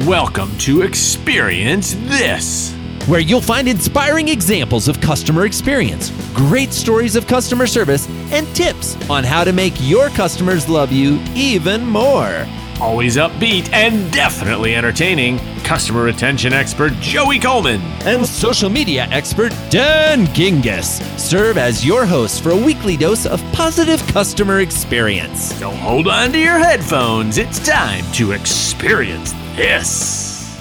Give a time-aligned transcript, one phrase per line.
[0.00, 2.74] Welcome to Experience This,
[3.06, 8.96] where you'll find inspiring examples of customer experience, great stories of customer service, and tips
[9.08, 12.44] on how to make your customers love you even more.
[12.80, 20.26] Always upbeat and definitely entertaining, customer retention expert Joey Coleman and social media expert Dan
[20.26, 25.54] Gingiss serve as your hosts for a weekly dose of positive customer experience.
[25.54, 27.38] So hold on to your headphones.
[27.38, 30.58] It's time to experience this.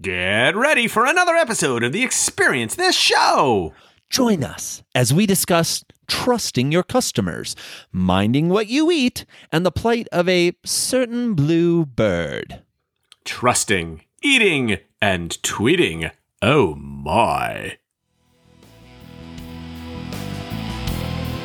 [0.00, 3.72] Get ready for another episode of the Experience This show.
[4.10, 7.54] Join us as we discuss trusting your customers,
[7.92, 12.62] minding what you eat, and the plight of a certain blue bird.
[13.24, 16.10] Trusting, eating, and tweeting.
[16.40, 17.78] Oh my.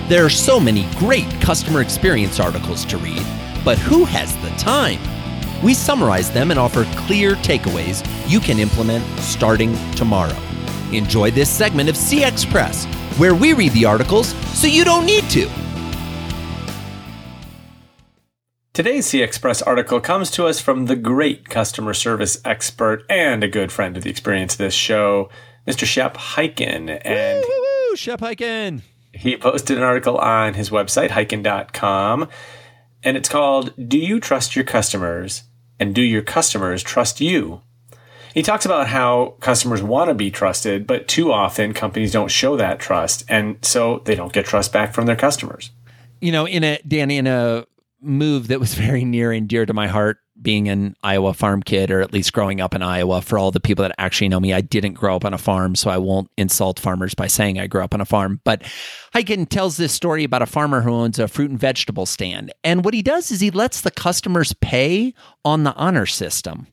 [0.07, 3.21] There are so many great customer experience articles to read,
[3.67, 4.97] but who has the time?
[5.61, 10.37] We summarize them and offer clear takeaways you can implement starting tomorrow.
[10.93, 12.85] Enjoy this segment of CX Press,
[13.17, 15.49] where we read the articles so you don't need to.
[18.71, 23.49] Today's CX Press article comes to us from the great customer service expert and a
[23.49, 25.29] good friend of the experience of this show,
[25.67, 25.83] Mr.
[25.83, 27.01] Shep Hyken.
[27.03, 28.83] And woo, woo, woo, Shep Hyken.
[29.11, 32.29] He posted an article on his website, hyken.com,
[33.07, 35.43] and it's called Do You Trust Your Customers?
[35.79, 37.61] And Do Your Customers Trust You?
[38.33, 42.57] He talks about how customers want to be trusted, but too often companies don't show
[42.57, 45.71] that trust, and so they don't get trust back from their customers.
[46.19, 47.65] You know, in a Danny, in a
[48.01, 51.91] move that was very near and dear to my heart, being an Iowa farm kid,
[51.91, 53.21] or at least growing up in Iowa.
[53.21, 55.75] For all the people that actually know me, I didn't grow up on a farm,
[55.75, 58.41] so I won't insult farmers by saying I grew up on a farm.
[58.43, 58.63] But
[59.13, 62.53] Hyken tells this story about a farmer who owns a fruit and vegetable stand.
[62.63, 65.13] And what he does is he lets the customers pay
[65.43, 66.67] on the honor system.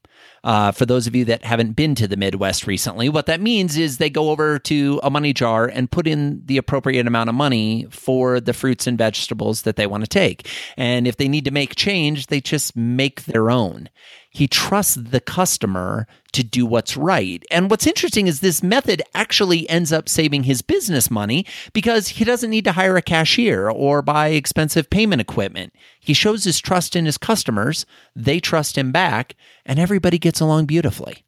[0.45, 3.78] Uh, for those of you that haven't been to the Midwest recently, what that means
[3.78, 7.34] is they go over to a money jar and put in the appropriate amount of
[7.34, 10.47] money for the fruits and vegetables that they want to take.
[10.77, 13.88] And if they need to make change, they just make their own.
[14.34, 17.45] He trusts the customer to do what's right.
[17.53, 22.25] And what's interesting is this method actually ends up saving his business money because he
[22.25, 25.72] doesn't need to hire a cashier or buy expensive payment equipment.
[26.00, 27.87] He shows his trust in his customers,
[28.17, 31.25] they trust him back, and everybody gets along beautifully.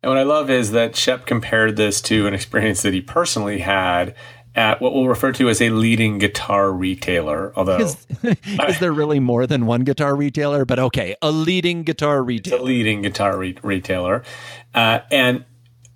[0.00, 3.58] And what I love is that Shep compared this to an experience that he personally
[3.58, 4.14] had
[4.54, 7.52] at what we'll refer to as a leading guitar retailer.
[7.56, 10.64] Although, is, is there really more than one guitar retailer?
[10.64, 12.58] But okay, a leading guitar retailer.
[12.58, 14.22] a leading guitar re- retailer.
[14.74, 15.44] Uh, and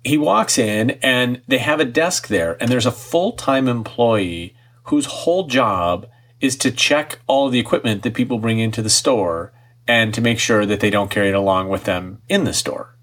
[0.03, 4.55] he walks in, and they have a desk there, and there's a full time employee
[4.83, 6.07] whose whole job
[6.39, 9.51] is to check all the equipment that people bring into the store
[9.87, 12.95] and to make sure that they don't carry it along with them in the store.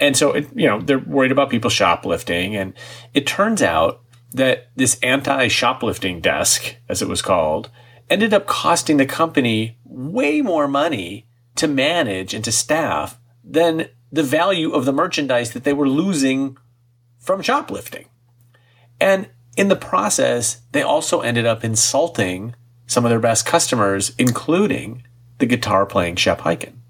[0.00, 2.56] And so, it, you know, they're worried about people shoplifting.
[2.56, 2.74] And
[3.14, 7.70] it turns out that this anti shoplifting desk, as it was called,
[8.10, 11.26] ended up costing the company way more money
[11.56, 16.56] to manage and to staff than the value of the merchandise that they were losing
[17.18, 18.06] from shoplifting.
[19.00, 22.54] And in the process, they also ended up insulting
[22.86, 25.04] some of their best customers, including
[25.38, 26.81] the guitar playing Shep Hyken.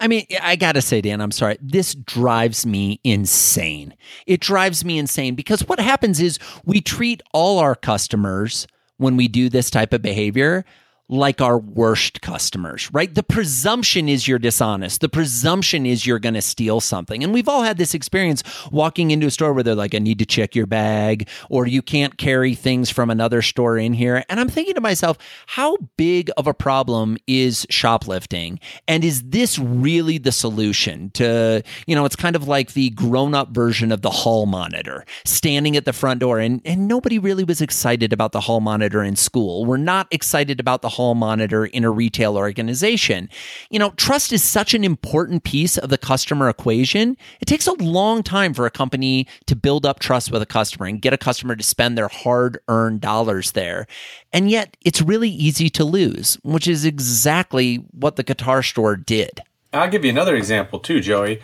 [0.00, 1.58] I mean, I got to say, Dan, I'm sorry.
[1.60, 3.94] This drives me insane.
[4.26, 8.66] It drives me insane because what happens is we treat all our customers
[8.96, 10.64] when we do this type of behavior
[11.08, 13.14] like our worst customers, right?
[13.14, 15.02] The presumption is you're dishonest.
[15.02, 17.22] The presumption is you're going to steal something.
[17.22, 18.42] And we've all had this experience
[18.72, 21.82] walking into a store where they're like, I need to check your bag, or you
[21.82, 24.24] can't carry things from another store in here.
[24.30, 28.58] And I'm thinking to myself, how big of a problem is shoplifting?
[28.88, 33.34] And is this really the solution to, you know, it's kind of like the grown
[33.34, 36.38] up version of the hall monitor standing at the front door.
[36.38, 39.66] And, and nobody really was excited about the hall monitor in school.
[39.66, 43.28] We're not excited about the hall monitor in a retail organization.
[43.70, 47.16] You know, trust is such an important piece of the customer equation.
[47.40, 50.86] It takes a long time for a company to build up trust with a customer
[50.86, 53.86] and get a customer to spend their hard earned dollars there.
[54.32, 59.40] And yet it's really easy to lose, which is exactly what the guitar store did.
[59.72, 61.40] I'll give you another example too, Joey.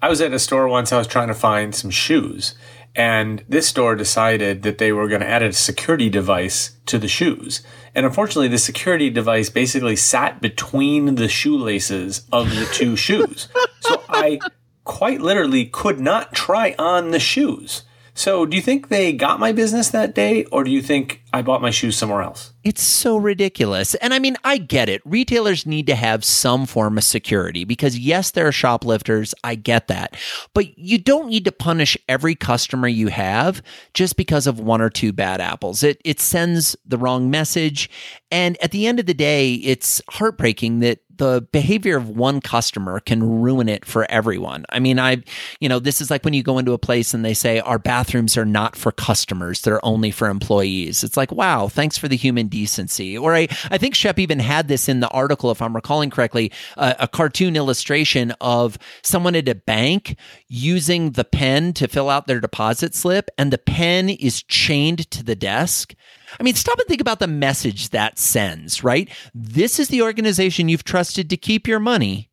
[0.00, 2.54] I was at a store once, I was trying to find some shoes.
[2.94, 7.08] And this store decided that they were going to add a security device to the
[7.08, 7.62] shoes.
[7.94, 13.48] And unfortunately, the security device basically sat between the shoelaces of the two shoes.
[13.80, 14.40] So I
[14.84, 17.82] quite literally could not try on the shoes.
[18.14, 21.42] So do you think they got my business that day, or do you think I
[21.42, 22.52] bought my shoes somewhere else.
[22.64, 23.94] It's so ridiculous.
[23.96, 25.02] And I mean, I get it.
[25.04, 29.34] Retailers need to have some form of security because, yes, there are shoplifters.
[29.44, 30.16] I get that.
[30.54, 34.90] But you don't need to punish every customer you have just because of one or
[34.90, 35.82] two bad apples.
[35.82, 37.90] It, it sends the wrong message.
[38.30, 43.00] And at the end of the day, it's heartbreaking that the behavior of one customer
[43.00, 44.64] can ruin it for everyone.
[44.70, 45.22] I mean, I,
[45.60, 47.78] you know, this is like when you go into a place and they say our
[47.78, 51.02] bathrooms are not for customers, they're only for employees.
[51.02, 53.18] It's like, wow, thanks for the human decency.
[53.18, 56.50] Or I, I think Shep even had this in the article, if I'm recalling correctly,
[56.78, 60.16] uh, a cartoon illustration of someone at a bank
[60.48, 65.22] using the pen to fill out their deposit slip, and the pen is chained to
[65.22, 65.94] the desk.
[66.38, 69.10] I mean, stop and think about the message that sends, right?
[69.34, 72.30] This is the organization you've trusted to keep your money,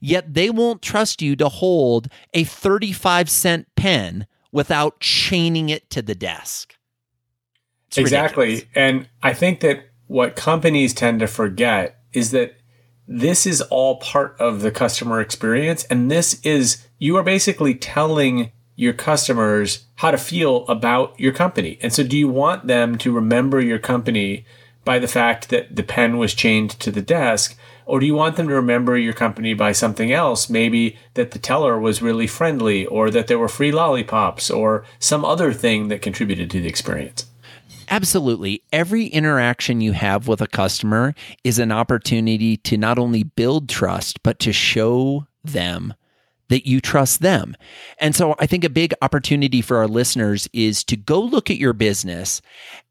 [0.00, 6.00] yet they won't trust you to hold a 35 cent pen without chaining it to
[6.00, 6.76] the desk.
[7.94, 8.46] It's exactly.
[8.46, 8.70] Ridiculous.
[8.74, 12.56] And I think that what companies tend to forget is that
[13.06, 15.84] this is all part of the customer experience.
[15.84, 21.78] And this is, you are basically telling your customers how to feel about your company.
[21.80, 24.44] And so, do you want them to remember your company
[24.84, 27.56] by the fact that the pen was chained to the desk?
[27.86, 30.48] Or do you want them to remember your company by something else?
[30.48, 35.24] Maybe that the teller was really friendly, or that there were free lollipops, or some
[35.24, 37.26] other thing that contributed to the experience.
[37.88, 38.62] Absolutely.
[38.72, 44.22] Every interaction you have with a customer is an opportunity to not only build trust,
[44.22, 45.94] but to show them
[46.48, 47.56] that you trust them.
[47.98, 51.56] And so I think a big opportunity for our listeners is to go look at
[51.56, 52.42] your business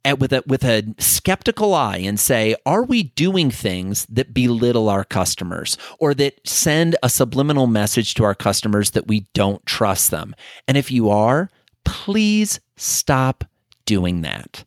[0.03, 4.89] at, with a with a skeptical eye and say, are we doing things that belittle
[4.89, 10.11] our customers or that send a subliminal message to our customers that we don't trust
[10.11, 10.35] them?
[10.67, 11.49] And if you are,
[11.85, 13.43] please stop
[13.85, 14.65] doing that.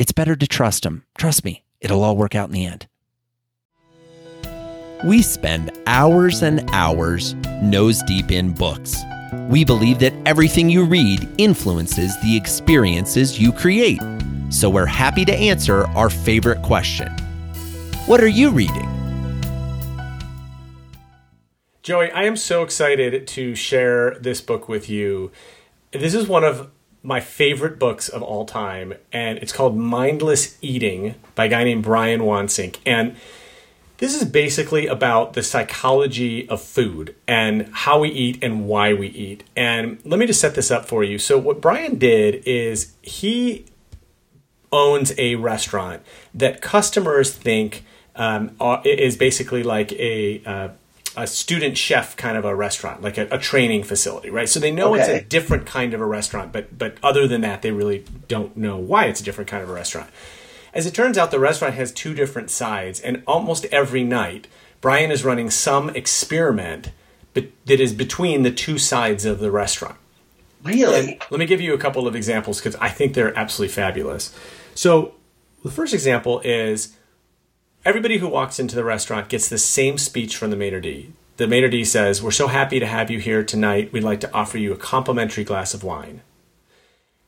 [0.00, 1.04] It's better to trust them.
[1.18, 2.86] Trust me, it'll all work out in the end.
[5.04, 8.96] We spend hours and hours nose deep in books.
[9.50, 14.00] We believe that everything you read influences the experiences you create.
[14.48, 17.12] So we're happy to answer our favorite question
[18.06, 18.88] What are you reading?
[21.82, 25.30] Joey, I am so excited to share this book with you.
[25.92, 26.70] This is one of
[27.02, 31.82] my favorite books of all time, and it's called Mindless Eating by a guy named
[31.82, 32.76] Brian Wansink.
[32.84, 33.16] And
[33.98, 39.08] this is basically about the psychology of food and how we eat and why we
[39.08, 39.44] eat.
[39.56, 41.18] And let me just set this up for you.
[41.18, 43.66] So, what Brian did is he
[44.72, 46.02] owns a restaurant
[46.34, 47.84] that customers think
[48.16, 50.68] um, is basically like a uh,
[51.22, 54.48] a student chef kind of a restaurant, like a, a training facility, right?
[54.48, 55.00] So they know okay.
[55.00, 58.56] it's a different kind of a restaurant, but but other than that, they really don't
[58.56, 60.10] know why it's a different kind of a restaurant.
[60.72, 64.46] As it turns out, the restaurant has two different sides, and almost every night,
[64.80, 66.92] Brian is running some experiment
[67.34, 69.96] that is between the two sides of the restaurant.
[70.62, 71.12] Really?
[71.12, 74.34] And let me give you a couple of examples because I think they're absolutely fabulous.
[74.74, 75.14] So,
[75.62, 76.96] the first example is
[77.84, 81.12] everybody who walks into the restaurant gets the same speech from the maitre d'.
[81.36, 83.92] The maitre d' says, We're so happy to have you here tonight.
[83.92, 86.22] We'd like to offer you a complimentary glass of wine.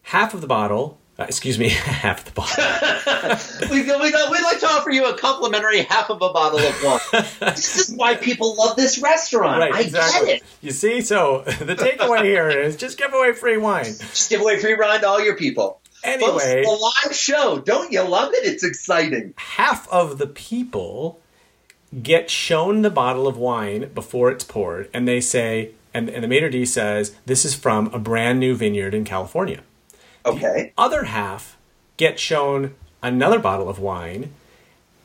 [0.03, 3.71] Half of the bottle uh, excuse me, half the bottle.
[3.71, 7.25] we, we, we'd like to offer you a complimentary half of a bottle of wine.
[7.55, 9.61] this is why people love this restaurant.
[9.61, 10.27] Right, I exactly.
[10.27, 10.43] get it.
[10.63, 13.85] You see, so the takeaway here is just give away free wine.
[13.85, 15.82] Just give away free wine to all your people.
[16.05, 17.59] Anyway, Folks, a live show.
[17.61, 18.45] Don't you love it?
[18.45, 19.35] It's exciting.
[19.37, 21.21] Half of the people
[22.03, 26.29] get shown the bottle of wine before it's poured, and they say, and, and the
[26.29, 29.63] maitre d' says, this is from a brand new vineyard in California.
[30.25, 30.73] Okay.
[30.77, 31.57] The other half
[31.97, 34.33] get shown another bottle of wine,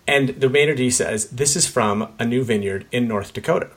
[0.08, 3.70] and the maitre d' says, This is from a new vineyard in North Dakota.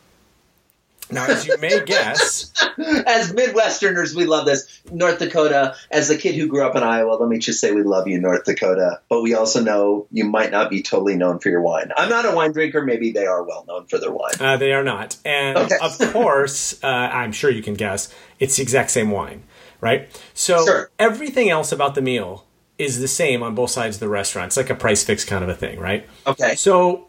[1.13, 4.83] Now, as you may guess, as Midwesterners, we love this.
[4.91, 7.83] North Dakota, as a kid who grew up in Iowa, let me just say we
[7.83, 9.01] love you, North Dakota.
[9.09, 11.93] But we also know you might not be totally known for your wine.
[11.97, 12.85] I'm not a wine drinker.
[12.85, 14.35] Maybe they are well known for their wine.
[14.39, 15.17] Uh, they are not.
[15.25, 15.77] And okay.
[15.81, 19.45] of course, uh, I'm sure you can guess, it's the exact same wine
[19.81, 20.23] right?
[20.35, 20.91] So sure.
[20.99, 22.47] everything else about the meal
[22.79, 24.49] is the same on both sides of the restaurant.
[24.49, 26.09] It's like a price fix kind of a thing, right?
[26.27, 26.55] Okay.
[26.55, 27.09] So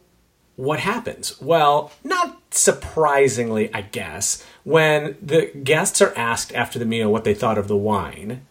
[0.55, 1.39] what happens?
[1.41, 7.33] Well, not surprisingly, I guess, when the guests are asked after the meal what they
[7.33, 8.45] thought of the wine,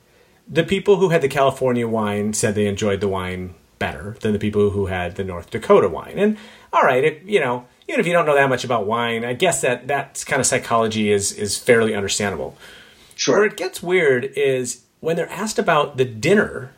[0.49, 4.39] the people who had the California wine said they enjoyed the wine better than the
[4.39, 6.19] people who had the North Dakota wine.
[6.19, 6.37] And
[6.73, 9.33] all right, it, you know, even if you don't know that much about wine, I
[9.33, 12.57] guess that that kind of psychology is is fairly understandable.
[13.15, 13.37] Sure.
[13.39, 16.73] Where it gets weird is when they're asked about the dinner,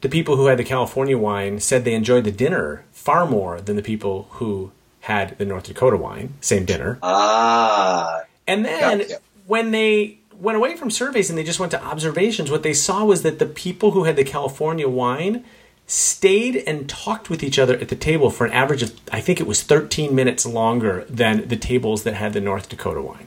[0.00, 3.76] the people who had the California wine said they enjoyed the dinner far more than
[3.76, 6.98] the people who had the North Dakota wine, same dinner.
[7.02, 8.22] Ah.
[8.46, 9.04] And then
[9.46, 13.04] when they went away from surveys and they just went to observations, what they saw
[13.04, 15.44] was that the people who had the California wine
[15.86, 19.40] stayed and talked with each other at the table for an average of, I think
[19.40, 23.26] it was 13 minutes longer than the tables that had the North Dakota wine.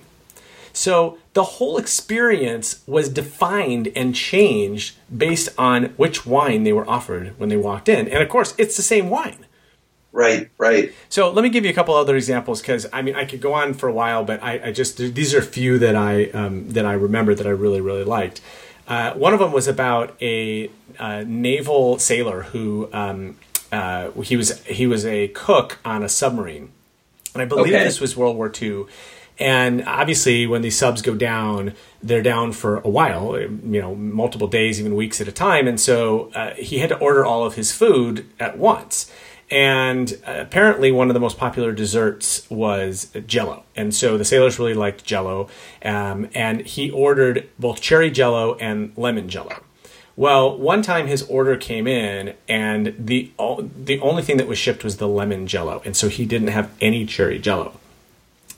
[0.71, 7.37] So the whole experience was defined and changed based on which wine they were offered
[7.37, 8.07] when they walked in.
[8.07, 9.45] And of course, it's the same wine.
[10.13, 10.93] Right, right.
[11.09, 13.53] So let me give you a couple other examples because I mean I could go
[13.53, 16.69] on for a while, but I, I just these are a few that I um,
[16.69, 18.39] that I remember that I really really liked.
[18.87, 23.37] Uh, one of them was about a, uh naval sailor who um,
[23.71, 26.69] uh, he was he was a cook on a submarine,
[27.33, 27.83] and I believe Okay.
[27.83, 28.85] this was World War II.
[29.39, 34.47] And obviously, when these subs go down, they're down for a while, you know, multiple
[34.47, 35.67] days, even weeks at a time.
[35.67, 39.11] And so uh, he had to order all of his food at once.
[39.51, 44.73] And apparently, one of the most popular desserts was Jello, and so the sailors really
[44.73, 45.49] liked Jello.
[45.83, 49.63] Um, and he ordered both cherry Jello and lemon Jello.
[50.15, 54.83] Well, one time his order came in, and the the only thing that was shipped
[54.83, 57.79] was the lemon Jello, and so he didn't have any cherry Jello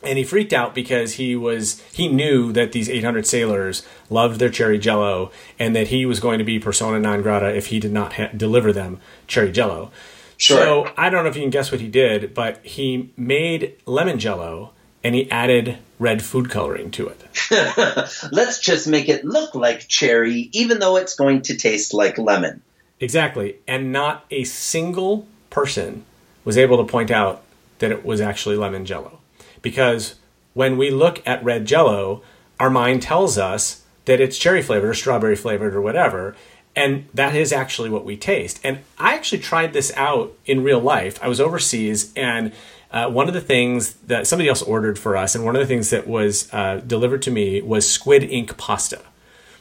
[0.05, 4.49] and he freaked out because he was he knew that these 800 sailors loved their
[4.49, 7.91] cherry jello and that he was going to be persona non grata if he did
[7.91, 9.91] not ha- deliver them cherry jello
[10.37, 10.57] Sure.
[10.57, 14.19] so i don't know if you can guess what he did but he made lemon
[14.19, 14.71] jello
[15.03, 17.21] and he added red food coloring to it
[18.31, 22.61] Let's just make it look like cherry, even though it's going to taste like lemon.
[22.99, 26.03] exactly and not a single person
[26.43, 27.43] was able to point out
[27.79, 29.19] that it was actually lemon jello
[29.61, 30.15] because
[30.53, 32.21] when we look at red jello
[32.59, 36.35] our mind tells us that it's cherry flavored or strawberry flavored or whatever
[36.75, 40.79] and that is actually what we taste and i actually tried this out in real
[40.79, 42.51] life i was overseas and
[42.91, 45.65] uh, one of the things that somebody else ordered for us and one of the
[45.67, 49.01] things that was uh, delivered to me was squid ink pasta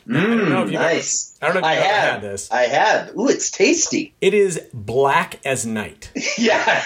[0.06, 1.38] Now, I don't know if you've ever- Nice.
[1.40, 2.50] I don't know if you've ever had this.
[2.50, 3.16] I have.
[3.16, 4.14] Ooh, it's tasty.
[4.21, 6.11] It is black as night.
[6.38, 6.85] yeah.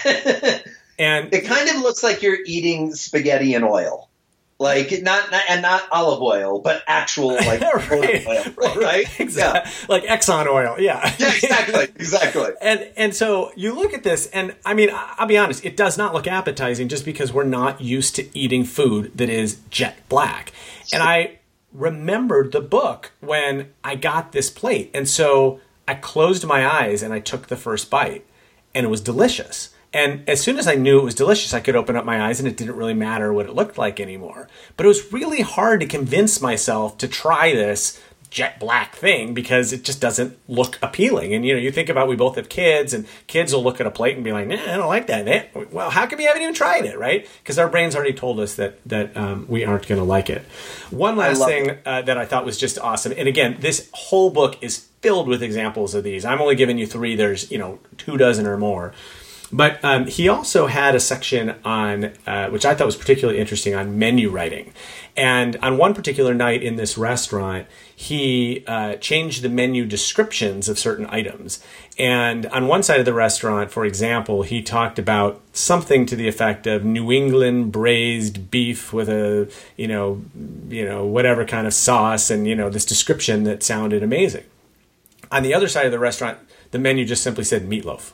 [0.97, 4.08] And it kind of looks like you're eating spaghetti and oil.
[4.59, 8.43] Like not, not and not olive oil, but actual like Right, oil,
[8.75, 9.07] right?
[9.19, 9.71] exactly.
[9.87, 10.75] Like Exxon oil.
[10.77, 11.15] Yeah.
[11.17, 12.51] Yeah, exactly, exactly.
[12.61, 15.97] and and so you look at this and I mean I'll be honest, it does
[15.97, 20.51] not look appetizing just because we're not used to eating food that is jet black.
[20.91, 21.39] And I
[21.71, 24.91] remembered the book when I got this plate.
[24.93, 28.25] And so I closed my eyes and I took the first bite
[28.75, 29.69] and it was delicious.
[29.91, 32.39] And as soon as I knew it was delicious, I could open up my eyes
[32.39, 34.47] and it didn't really matter what it looked like anymore.
[34.77, 39.73] But it was really hard to convince myself to try this jet black thing because
[39.73, 41.33] it just doesn't look appealing.
[41.33, 43.87] And you know, you think about we both have kids, and kids will look at
[43.87, 46.27] a plate and be like, "Nah, I don't like that." Eh, Well, how come you
[46.27, 47.27] haven't even tried it, right?
[47.41, 50.43] Because our brains already told us that that um, we aren't going to like it.
[50.91, 54.57] One last thing uh, that I thought was just awesome, and again, this whole book
[54.61, 56.23] is filled with examples of these.
[56.25, 57.15] I'm only giving you three.
[57.15, 58.93] There's you know two dozen or more.
[59.51, 63.73] But um, he also had a section on, uh, which I thought was particularly interesting,
[63.73, 64.73] on menu writing.
[65.17, 70.77] And on one particular night in this restaurant, he uh, changed the menu descriptions of
[70.77, 71.63] certain items.
[71.97, 76.27] And on one side of the restaurant, for example, he talked about something to the
[76.27, 80.21] effect of New England braised beef with a, you know,
[80.69, 84.45] you know, whatever kind of sauce, and you know, this description that sounded amazing.
[85.31, 86.37] On the other side of the restaurant,
[86.71, 88.13] the menu just simply said meatloaf.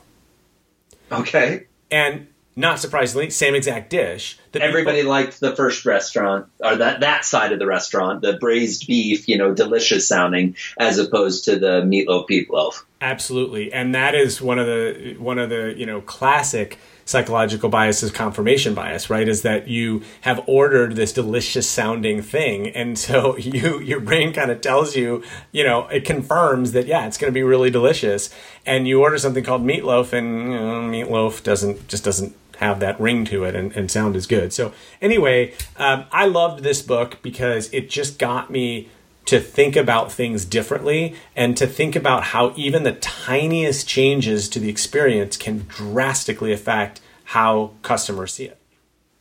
[1.10, 1.66] Okay.
[1.90, 2.26] And
[2.58, 4.38] not surprisingly, same exact dish.
[4.52, 8.34] That Everybody people- liked the first restaurant, or that that side of the restaurant, the
[8.34, 12.82] braised beef, you know, delicious sounding, as opposed to the meatloaf meatloaf.
[13.02, 18.10] absolutely, and that is one of the one of the you know classic psychological biases,
[18.10, 19.26] confirmation bias, right?
[19.26, 24.50] Is that you have ordered this delicious sounding thing, and so you your brain kind
[24.50, 25.22] of tells you,
[25.52, 28.28] you know, it confirms that yeah, it's going to be really delicious,
[28.66, 32.98] and you order something called meatloaf, and you know, meatloaf doesn't just doesn't have that
[32.98, 34.52] ring to it and, and sound as good.
[34.52, 38.88] So anyway, um, I loved this book because it just got me
[39.26, 44.58] to think about things differently and to think about how even the tiniest changes to
[44.58, 48.58] the experience can drastically affect how customers see it.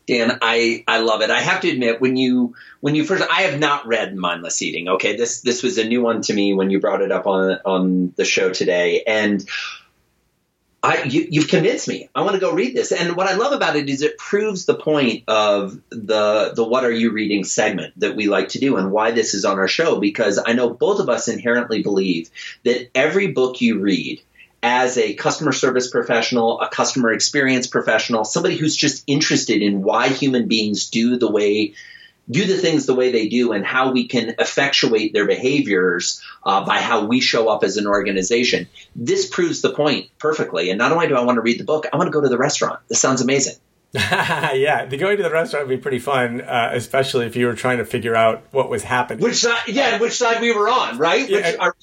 [0.07, 1.31] Dan, I, I love it.
[1.31, 4.87] I have to admit, when you when you first, I have not read Mindless Eating.
[4.87, 7.57] Okay, this this was a new one to me when you brought it up on
[7.65, 9.43] on the show today, and
[10.85, 12.09] I, you, you've convinced me.
[12.13, 12.91] I want to go read this.
[12.91, 16.83] And what I love about it is it proves the point of the the what
[16.83, 19.67] are you reading segment that we like to do and why this is on our
[19.67, 22.29] show because I know both of us inherently believe
[22.65, 24.21] that every book you read
[24.61, 30.09] as a customer service professional, a customer experience professional, somebody who's just interested in why
[30.09, 31.73] human beings do the way
[32.29, 36.65] do the things the way they do and how we can effectuate their behaviors uh,
[36.65, 38.67] by how we show up as an organization.
[38.95, 40.69] This proves the point perfectly.
[40.69, 42.29] And not only do I want to read the book, I want to go to
[42.29, 42.79] the restaurant.
[42.87, 43.55] This sounds amazing.
[44.11, 47.53] yeah, the going to the restaurant would be pretty fun, uh, especially if you were
[47.53, 49.23] trying to figure out what was happening.
[49.23, 49.69] Which side?
[49.69, 51.29] Yeah, which side we were on, right?
[51.29, 51.75] Yeah, which, our,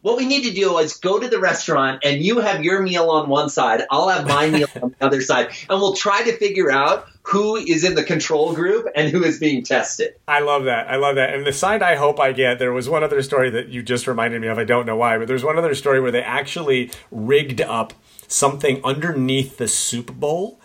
[0.00, 3.10] what we need to do is go to the restaurant, and you have your meal
[3.10, 6.36] on one side, I'll have my meal on the other side, and we'll try to
[6.36, 10.14] figure out who is in the control group and who is being tested.
[10.28, 10.88] I love that.
[10.88, 11.34] I love that.
[11.34, 14.06] And the side I hope I get, there was one other story that you just
[14.06, 14.58] reminded me of.
[14.58, 17.94] I don't know why, but there's one other story where they actually rigged up
[18.28, 20.60] something underneath the soup bowl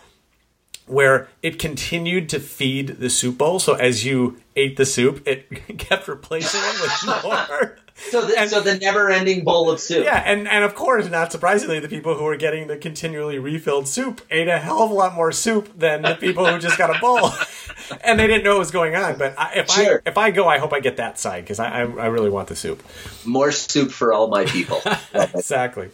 [0.85, 3.57] where it continued to feed the soup bowl.
[3.57, 5.49] So as you ate the soup, it
[5.79, 7.77] kept replacing it with more.
[8.10, 10.03] So the, and, so the never-ending bowl of soup.
[10.03, 13.88] Yeah, and, and of course, not surprisingly, the people who were getting the continually refilled
[13.88, 16.96] soup ate a hell of a lot more soup than the people who just got
[16.96, 17.29] a bowl,
[18.03, 19.17] and they didn't know what was going on.
[19.17, 20.01] But I, if sure.
[20.05, 22.29] I if I go, I hope I get that side because I, I I really
[22.29, 22.84] want the soup.
[23.25, 24.81] More soup for all my people.
[25.13, 25.89] exactly.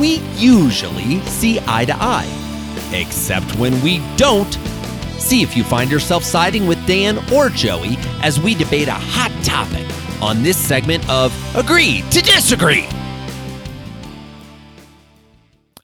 [0.00, 2.28] we usually see eye to eye.
[2.92, 4.56] Except when we don't.
[5.20, 9.30] See if you find yourself siding with Dan or Joey as we debate a hot
[9.44, 9.86] topic
[10.20, 12.88] on this segment of Agree to Disagree.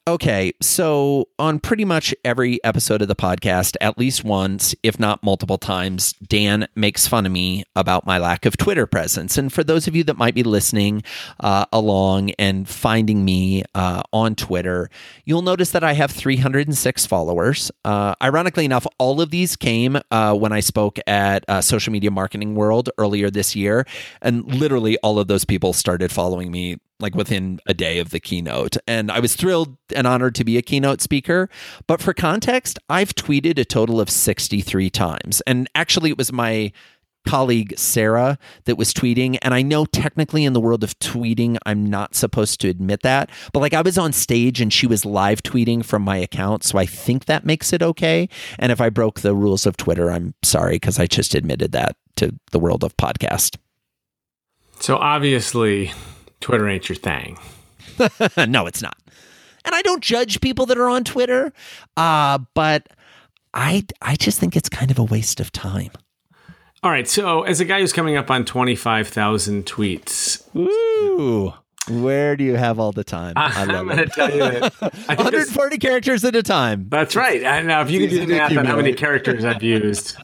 [0.09, 5.21] Okay, so on pretty much every episode of the podcast, at least once, if not
[5.25, 9.37] multiple times, Dan makes fun of me about my lack of Twitter presence.
[9.37, 11.03] And for those of you that might be listening
[11.41, 14.91] uh, along and finding me uh, on Twitter,
[15.25, 17.73] you'll notice that I have 306 followers.
[17.85, 22.13] Uh, ironically enough, all of these came uh, when I spoke at uh, Social Media
[22.13, 23.85] Marketing World earlier this year.
[24.23, 28.21] And literally all of those people started following me like within a day of the
[28.21, 28.77] keynote.
[28.87, 31.49] And I was thrilled and honored to be a keynote speaker.
[31.87, 35.43] But for context, I've tweeted a total of 63 times.
[35.47, 36.73] And actually, it was my
[37.27, 39.37] colleague Sarah that was tweeting.
[39.43, 43.31] And I know technically in the world of tweeting, I'm not supposed to admit that.
[43.53, 46.65] But like I was on stage and she was live tweeting from my account.
[46.65, 48.29] So I think that makes it okay.
[48.59, 51.97] And if I broke the rules of Twitter, I'm sorry because I just admitted that
[52.17, 53.57] to the world of podcast.
[54.79, 55.93] So obviously,
[56.41, 57.39] Twitter ain't your thing.
[58.49, 58.97] no, it's not.
[59.65, 61.53] And I don't judge people that are on Twitter,
[61.97, 62.89] uh, but
[63.55, 65.91] I I just think it's kind of a waste of time.
[66.83, 71.53] All right, so as a guy who's coming up on twenty five thousand tweets, Ooh.
[71.89, 73.35] Where do you have all the time?
[73.37, 76.87] I am going to tell you that 140 characters at a time.
[76.89, 77.41] That's right.
[77.65, 80.17] Now, if you can do the math on how many characters I've used,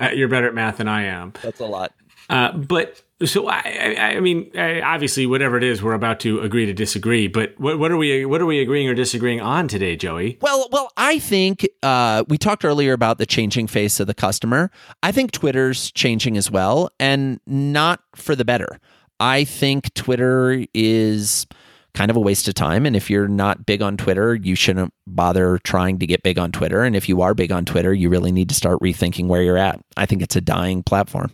[0.00, 1.32] uh, you're better at math than I am.
[1.42, 1.92] That's a lot.
[2.30, 6.72] Uh, but so I, I mean, obviously, whatever it is, we're about to agree to
[6.72, 7.26] disagree.
[7.26, 8.24] But what, what are we?
[8.24, 10.38] What are we agreeing or disagreeing on today, Joey?
[10.40, 14.70] Well, well, I think uh, we talked earlier about the changing face of the customer.
[15.02, 18.78] I think Twitter's changing as well, and not for the better.
[19.20, 21.46] I think Twitter is
[21.94, 22.86] kind of a waste of time.
[22.86, 26.52] And if you're not big on Twitter, you shouldn't bother trying to get big on
[26.52, 26.84] Twitter.
[26.84, 29.58] And if you are big on Twitter, you really need to start rethinking where you're
[29.58, 29.80] at.
[29.96, 31.32] I think it's a dying platform.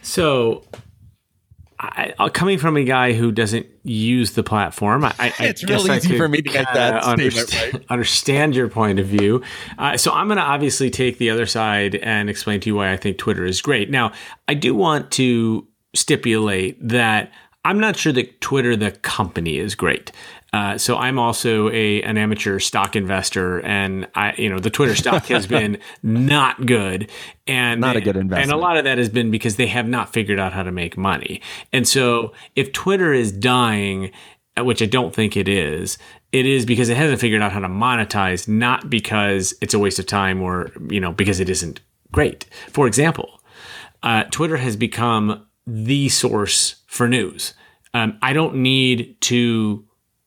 [0.00, 0.62] So
[1.78, 6.16] I, coming from a guy who doesn't use the platform, I, I it's real easy
[6.16, 7.84] for me to get that understand, right?
[7.90, 9.42] understand your point of view.
[9.78, 12.92] Uh, so I'm going to obviously take the other side and explain to you why
[12.92, 13.90] I think Twitter is great.
[13.90, 14.12] Now,
[14.48, 17.30] I do want to stipulate that
[17.66, 20.12] I'm not sure that Twitter, the company, is great.
[20.56, 24.94] Uh, so I'm also a an amateur stock investor, and I, you know, the Twitter
[24.94, 27.10] stock has been not good,
[27.46, 28.44] and not a good investment.
[28.44, 30.72] And a lot of that has been because they have not figured out how to
[30.72, 31.42] make money.
[31.74, 34.12] And so if Twitter is dying,
[34.58, 35.98] uh, which I don't think it is,
[36.32, 39.98] it is because it hasn't figured out how to monetize, not because it's a waste
[39.98, 42.46] of time or you know because it isn't great.
[42.70, 43.42] For example,
[44.02, 47.52] uh, Twitter has become the source for news.
[47.92, 49.85] Um, I don't need to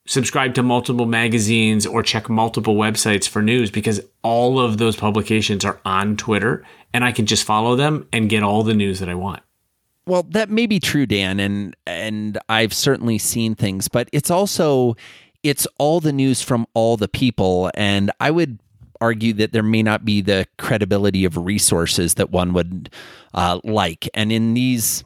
[0.09, 5.63] subscribe to multiple magazines or check multiple websites for news because all of those publications
[5.63, 9.07] are on Twitter and I can just follow them and get all the news that
[9.07, 9.43] I want.
[10.07, 14.95] Well, that may be true, Dan, and and I've certainly seen things, but it's also
[15.43, 18.59] it's all the news from all the people and I would
[18.99, 22.89] argue that there may not be the credibility of resources that one would
[23.35, 24.09] uh, like.
[24.15, 25.03] And in these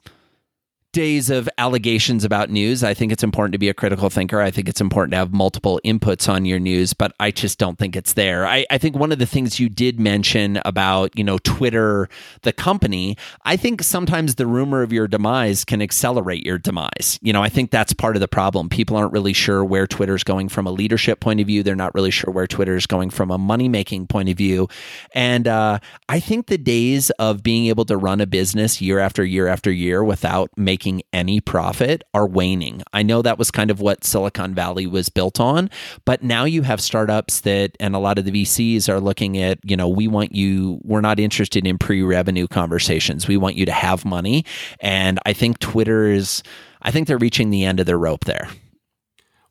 [0.94, 2.84] days of allegations about news.
[2.84, 4.40] I think it's important to be a critical thinker.
[4.40, 7.78] I think it's important to have multiple inputs on your news, but I just don't
[7.78, 8.46] think it's there.
[8.46, 12.08] I, I think one of the things you did mention about, you know, Twitter,
[12.44, 17.20] the company, I think sometimes the rumor of your demise can accelerate your demise.
[17.22, 18.70] You know, I think that's part of the problem.
[18.70, 21.64] People aren't really sure where Twitter's going from a leadership point of view.
[21.64, 24.68] They're not really sure where Twitter's going from a money making point of view.
[25.16, 29.26] And uh, I think the days of being able to run a business year after
[29.26, 32.84] year after year without making making any profit are waning.
[32.92, 35.70] I know that was kind of what Silicon Valley was built on,
[36.04, 39.60] but now you have startups that, and a lot of the VCs are looking at,
[39.64, 43.30] you know, we want you, we're not interested in pre revenue conversations.
[43.30, 44.44] We want you to have money.
[44.82, 46.44] And I think Twitter is,
[46.82, 48.50] I think they're reaching the end of their rope there.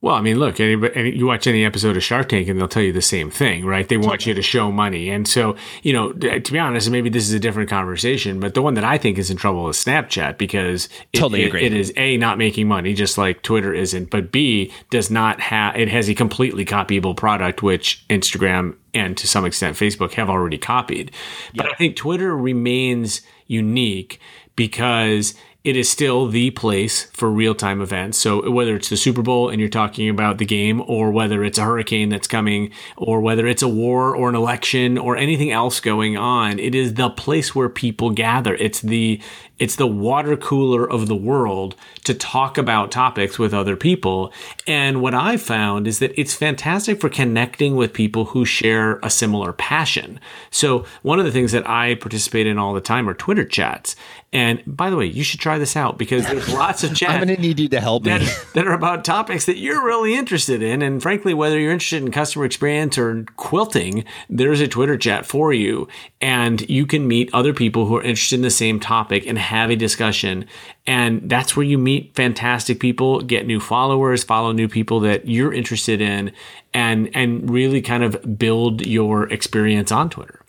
[0.02, 2.66] Well, I mean, look, any, any, you watch any episode of Shark Tank and they'll
[2.66, 3.88] tell you the same thing, right?
[3.88, 5.08] They want you to show money.
[5.08, 8.62] And so, you know, to be honest, maybe this is a different conversation, but the
[8.62, 11.92] one that I think is in trouble is Snapchat because it, totally it, it is
[11.96, 16.10] A, not making money, just like Twitter isn't, but B, does not have, it has
[16.10, 21.12] a completely copyable product, which Instagram and to some extent Facebook have already copied.
[21.54, 24.18] But I think Twitter remains unique
[24.56, 25.34] because
[25.64, 28.18] it is still the place for real time events.
[28.18, 31.59] So whether it's the Super Bowl and you're talking about the game, or whether it's
[31.59, 35.79] a hurricane that's coming, or whether it's a war or an election or anything else
[35.79, 38.55] going on, it is the place where people gather.
[38.57, 39.20] It's the
[39.62, 44.33] it's the water cooler of the world to talk about topics with other people.
[44.66, 49.09] And what I found is that it's fantastic for connecting with people who share a
[49.09, 50.18] similar passion.
[50.51, 53.94] So one of the things that I participate in all the time are Twitter chats.
[54.33, 57.12] And by the way, you should try this out because there's lots of chats.
[57.12, 58.12] I'm going to need you to help me.
[58.12, 60.81] That, that are about topics that you're really interested in.
[60.81, 65.53] And frankly, whether you're interested in customer experience or quilting, there's a Twitter chat for
[65.53, 65.87] you.
[66.20, 69.70] And you can meet other people who are interested in the same topic and have
[69.70, 70.46] a discussion.
[70.86, 75.52] And that's where you meet fantastic people, get new followers, follow new people that you're
[75.52, 76.32] interested in,
[76.74, 80.41] and and really kind of build your experience on Twitter.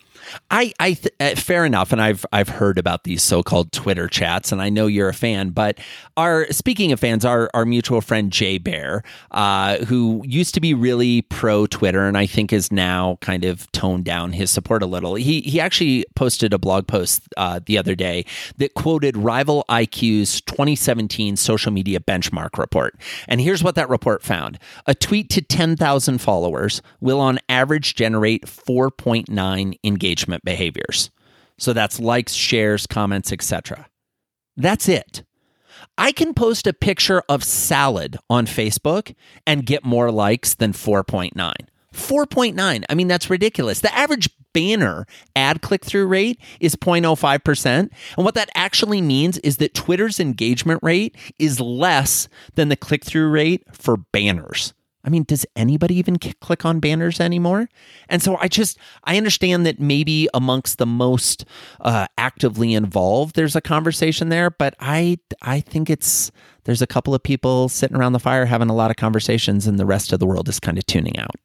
[0.50, 4.52] I, I, th- uh, fair enough, and I've I've heard about these so-called Twitter chats,
[4.52, 5.50] and I know you're a fan.
[5.50, 5.78] But
[6.16, 10.74] our speaking of fans, our our mutual friend Jay Baer, uh, who used to be
[10.74, 14.86] really pro Twitter, and I think is now kind of toned down his support a
[14.86, 15.14] little.
[15.14, 18.24] He he actually posted a blog post uh, the other day
[18.58, 22.96] that quoted Rival IQ's 2017 social media benchmark report,
[23.28, 28.46] and here's what that report found: a tweet to 10,000 followers will, on average, generate
[28.46, 31.10] 4.9 engagement behaviors.
[31.58, 33.88] So that's likes, shares, comments, etc.
[34.56, 35.22] That's it.
[35.98, 39.14] I can post a picture of salad on Facebook
[39.46, 41.32] and get more likes than 4.9.
[41.92, 42.84] 4.9.
[42.88, 43.80] I mean, that's ridiculous.
[43.80, 45.06] The average banner
[45.36, 47.66] ad click through rate is 0.05%.
[47.66, 53.04] And what that actually means is that Twitter's engagement rate is less than the click
[53.04, 54.74] through rate for banners.
[55.04, 57.68] I mean, does anybody even click on banners anymore?
[58.08, 61.44] And so I just I understand that maybe amongst the most
[61.80, 66.30] uh, actively involved, there's a conversation there, but I I think it's
[66.64, 69.78] there's a couple of people sitting around the fire having a lot of conversations, and
[69.78, 71.36] the rest of the world is kind of tuning out.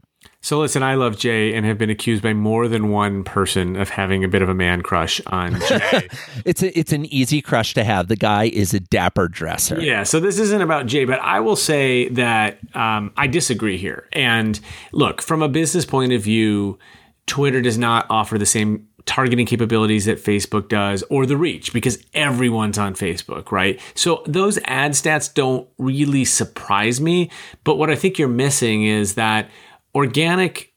[0.42, 3.90] So listen, I love Jay and have been accused by more than one person of
[3.90, 6.08] having a bit of a man crush on Jay.
[6.46, 8.08] it's a, it's an easy crush to have.
[8.08, 9.82] The guy is a dapper dresser.
[9.82, 10.04] Yeah.
[10.04, 14.08] So this isn't about Jay, but I will say that um, I disagree here.
[14.14, 14.60] And
[14.94, 16.80] look, from a business point of view,
[17.26, 21.98] Twitter does not offer the same targeting capabilities that Facebook does or the reach because
[22.14, 23.80] everyone's on Facebook, right?
[23.96, 27.30] So those ad stats don't really surprise me.
[27.64, 29.50] But what I think you're missing is that
[29.94, 30.70] organic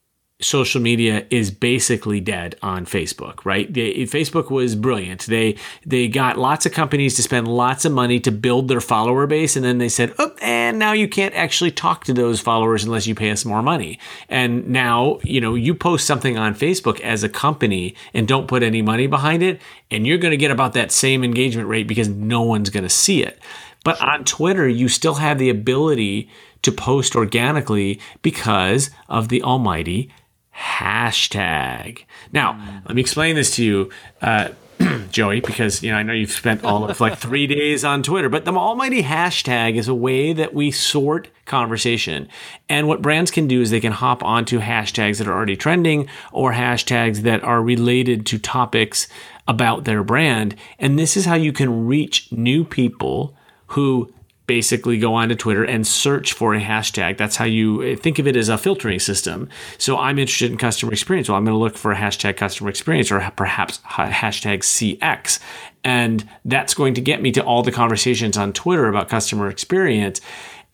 [0.45, 3.73] social media is basically dead on Facebook, right?
[3.73, 5.27] They, Facebook was brilliant.
[5.27, 9.27] They they got lots of companies to spend lots of money to build their follower
[9.27, 12.85] base, and then they said, "Oh, and now you can't actually talk to those followers
[12.85, 13.99] unless you pay us more money."
[14.29, 18.63] And now, you know, you post something on Facebook as a company and don't put
[18.63, 22.09] any money behind it, and you're going to get about that same engagement rate because
[22.09, 23.39] no one's going to see it.
[23.85, 26.29] But on Twitter, you still have the ability
[26.63, 30.11] to post organically because of the almighty
[30.57, 32.05] hashtag.
[32.33, 33.91] Now, let me explain this to you.
[34.21, 34.51] Uh,
[35.11, 38.29] Joey, because you know I know you've spent all of like three days on Twitter,
[38.29, 42.29] but the almighty hashtag is a way that we sort conversation.
[42.69, 46.09] And what brands can do is they can hop onto hashtags that are already trending
[46.33, 49.09] or hashtags that are related to topics
[49.47, 50.57] about their brand.
[50.79, 53.37] And this is how you can reach new people
[53.73, 54.13] who
[54.47, 57.17] basically go onto Twitter and search for a hashtag.
[57.17, 59.49] That's how you eh, think of it as a filtering system.
[59.79, 61.29] So I'm interested in customer experience.
[61.29, 65.39] Well, I'm going to look for a hashtag customer experience or perhaps hashtag CX.
[65.85, 70.21] And that's going to get me to all the conversations on Twitter about customer experience.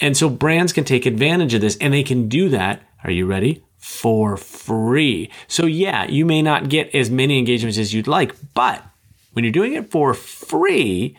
[0.01, 2.83] And so brands can take advantage of this and they can do that.
[3.05, 3.63] Are you ready?
[3.77, 5.31] For free.
[5.47, 8.83] So yeah, you may not get as many engagements as you'd like, but
[9.35, 11.17] when you're doing it for free,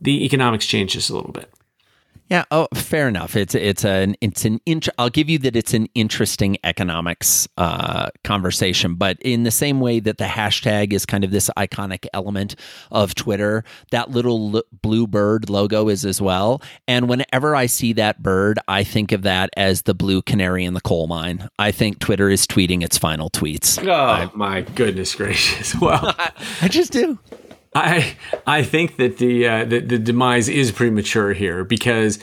[0.00, 1.52] the economics change just a little bit.
[2.30, 2.44] Yeah.
[2.50, 3.36] Oh, fair enough.
[3.36, 8.10] It's it's an it's an int- I'll give you that it's an interesting economics uh,
[8.22, 12.54] conversation, but in the same way that the hashtag is kind of this iconic element
[12.90, 16.60] of Twitter, that little l- blue bird logo is as well.
[16.86, 20.74] And whenever I see that bird, I think of that as the blue canary in
[20.74, 21.48] the coal mine.
[21.58, 23.82] I think Twitter is tweeting its final tweets.
[23.88, 25.74] Oh I, my goodness gracious!
[25.80, 26.14] Well,
[26.60, 27.18] I just do.
[27.74, 32.18] I I think that the, uh, the the demise is premature here because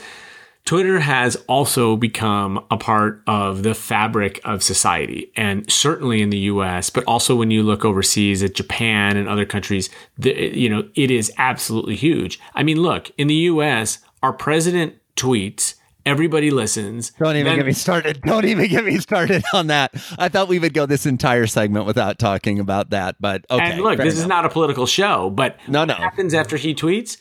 [0.66, 6.38] Twitter has also become a part of the fabric of society, and certainly in the
[6.38, 10.88] U.S., but also when you look overseas at Japan and other countries, the, you know
[10.96, 12.40] it is absolutely huge.
[12.54, 15.75] I mean, look in the U.S., our president tweets
[16.06, 17.10] Everybody listens.
[17.10, 18.22] Don't even then, get me started.
[18.22, 19.92] Don't even get me started on that.
[20.18, 23.72] I thought we would go this entire segment without talking about that, but okay.
[23.72, 24.22] And look, this enough.
[24.22, 25.94] is not a political show, but no, no.
[25.94, 27.18] what happens after he tweets?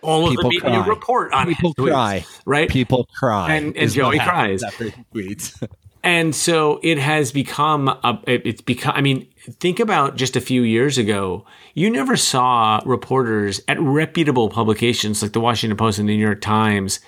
[0.00, 2.70] All people of the media report on people tweets, cry, right?
[2.70, 5.60] People cry, and, and Joey cries after he tweets.
[6.04, 9.26] and so it has become a, it's become i mean
[9.60, 15.32] think about just a few years ago you never saw reporters at reputable publications like
[15.32, 17.00] the washington post and the new york times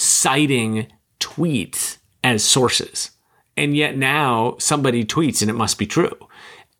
[0.00, 0.86] citing
[1.18, 3.10] tweets as sources.
[3.56, 6.16] And yet now somebody tweets and it must be true.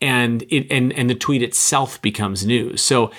[0.01, 2.81] And it and, and the tweet itself becomes news.
[2.81, 3.11] So,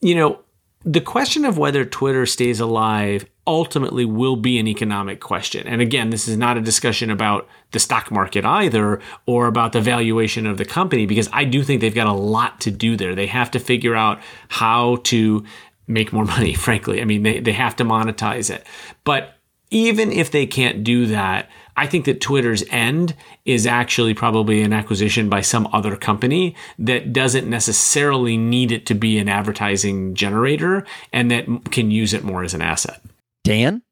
[0.00, 0.40] you know,
[0.84, 5.66] the question of whether Twitter stays alive ultimately will be an economic question.
[5.66, 9.80] And again, this is not a discussion about the stock market either or about the
[9.80, 13.14] valuation of the company because I do think they've got a lot to do there.
[13.14, 15.44] They have to figure out how to
[15.92, 17.00] make more money, frankly.
[17.00, 18.66] I mean, they, they have to monetize it.
[19.04, 19.34] But
[19.70, 24.72] even if they can't do that, I think that Twitter's end is actually probably an
[24.72, 30.86] acquisition by some other company that doesn't necessarily need it to be an advertising generator
[31.12, 33.00] and that can use it more as an asset.
[33.42, 33.82] Dan?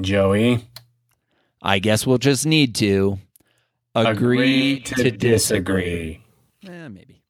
[0.00, 0.64] Joey?
[1.60, 3.18] I guess we'll just need to
[3.94, 6.22] agree, agree to, to, disagree.
[6.62, 6.74] disagree.
[6.84, 7.22] Eh, maybe.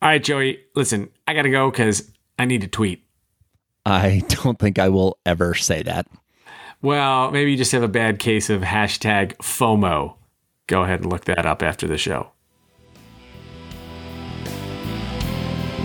[0.00, 3.04] All right, Joey, listen, I got to go because I need to tweet.
[3.84, 6.06] I don't think I will ever say that.
[6.82, 10.14] Well, maybe you just have a bad case of hashtag FOMO.
[10.66, 12.32] Go ahead and look that up after the show.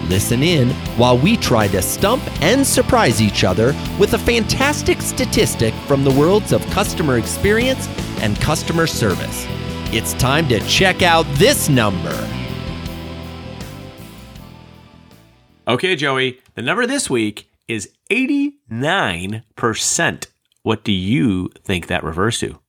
[0.09, 5.73] Listen in while we try to stump and surprise each other with a fantastic statistic
[5.87, 7.87] from the worlds of customer experience
[8.19, 9.45] and customer service.
[9.93, 12.09] It's time to check out this number.
[15.67, 20.25] Okay, Joey, the number this week is 89%.
[20.63, 22.59] What do you think that refers to?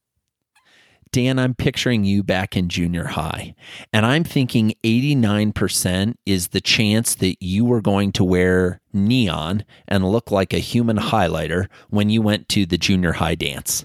[1.10, 3.54] Dan, I'm picturing you back in junior high,
[3.92, 10.10] and I'm thinking 89% is the chance that you were going to wear neon and
[10.10, 13.84] look like a human highlighter when you went to the junior high dance.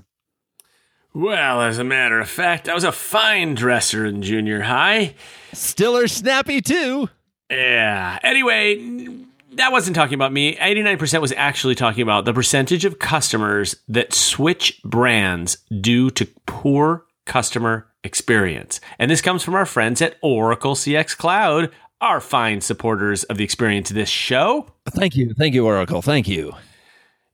[1.13, 5.15] Well, as a matter of fact, I was a fine dresser in junior high.
[5.51, 7.09] Stiller snappy, too.
[7.49, 8.19] Yeah.
[8.23, 9.25] Anyway,
[9.57, 10.55] that wasn't talking about me.
[10.55, 17.05] 89% was actually talking about the percentage of customers that switch brands due to poor
[17.25, 18.79] customer experience.
[18.97, 23.43] And this comes from our friends at Oracle CX Cloud, our fine supporters of the
[23.43, 24.67] experience of this show.
[24.89, 25.33] Thank you.
[25.37, 26.01] Thank you, Oracle.
[26.01, 26.53] Thank you.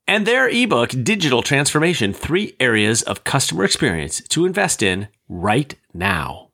[0.08, 6.50] And their ebook, Digital Transformation Three Areas of Customer Experience to Invest in Right Now.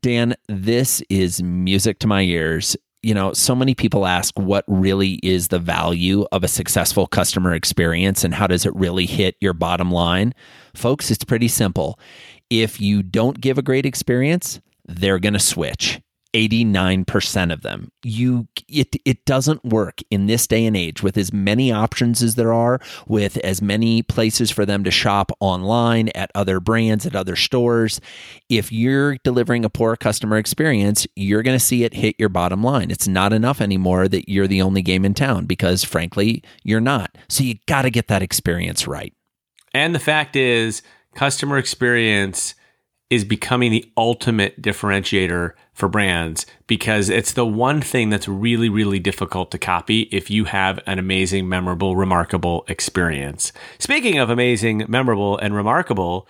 [0.00, 5.20] Dan, this is music to my ears you know, so many people ask what really
[5.22, 9.52] is the value of a successful customer experience and how does it really hit your
[9.52, 10.34] bottom line?
[10.74, 11.98] Folks, it's pretty simple.
[12.48, 16.00] If you don't give a great experience, they're going to switch.
[16.34, 17.92] 89% of them.
[18.02, 22.34] You it it doesn't work in this day and age with as many options as
[22.34, 27.14] there are, with as many places for them to shop online at other brands at
[27.14, 28.00] other stores.
[28.48, 32.62] If you're delivering a poor customer experience, you're going to see it hit your bottom
[32.62, 32.90] line.
[32.90, 37.16] It's not enough anymore that you're the only game in town because frankly, you're not.
[37.28, 39.14] So you got to get that experience right.
[39.72, 40.82] And the fact is,
[41.14, 42.54] customer experience
[43.14, 48.98] is becoming the ultimate differentiator for brands because it's the one thing that's really, really
[48.98, 53.52] difficult to copy if you have an amazing, memorable, remarkable experience.
[53.78, 56.26] Speaking of amazing, memorable, and remarkable,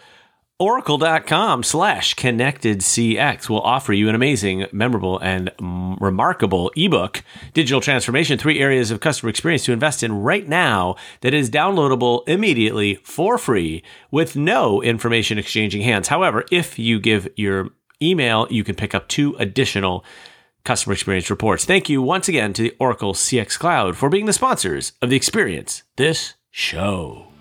[0.60, 8.38] Oracle.com slash connected CX will offer you an amazing, memorable, and remarkable ebook, Digital Transformation,
[8.38, 13.36] three areas of customer experience to invest in right now that is downloadable immediately for
[13.36, 16.06] free with no information exchanging hands.
[16.06, 20.04] However, if you give your email, you can pick up two additional
[20.64, 21.64] customer experience reports.
[21.64, 25.16] Thank you once again to the Oracle CX Cloud for being the sponsors of the
[25.16, 27.33] experience this show.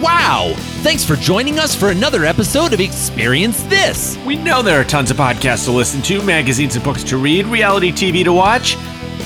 [0.00, 0.54] Wow!
[0.82, 4.16] Thanks for joining us for another episode of Experience This.
[4.24, 7.46] We know there are tons of podcasts to listen to, magazines and books to read,
[7.46, 8.76] reality TV to watch.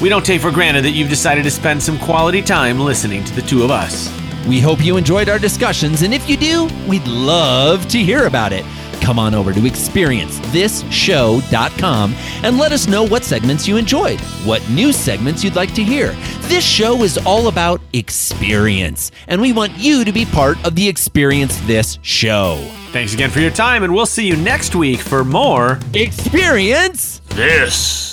[0.00, 3.34] We don't take for granted that you've decided to spend some quality time listening to
[3.34, 4.10] the two of us.
[4.46, 8.54] We hope you enjoyed our discussions, and if you do, we'd love to hear about
[8.54, 8.64] it.
[9.02, 14.92] Come on over to experiencethisshow.com and let us know what segments you enjoyed, what new
[14.92, 16.12] segments you'd like to hear.
[16.42, 20.88] This show is all about experience, and we want you to be part of the
[20.88, 22.58] Experience This show.
[22.92, 28.11] Thanks again for your time, and we'll see you next week for more Experience This.